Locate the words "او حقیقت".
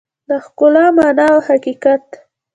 1.33-2.03